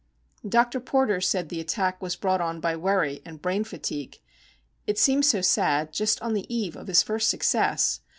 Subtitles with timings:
[0.49, 0.79] Dr.
[0.79, 4.17] Porter said the attack was brought on by worry and brain fatigue.
[4.87, 7.99] It seems so sad, just on the eve of his first success!